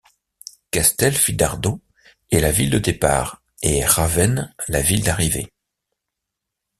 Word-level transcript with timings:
Castelfidardo 0.71 1.79
est 2.31 2.39
la 2.39 2.49
ville 2.51 2.71
de 2.71 2.79
départ, 2.79 3.43
et 3.61 3.85
Ravenne 3.85 4.51
la 4.67 4.81
ville 4.81 5.03
d'arrivée. 5.03 5.53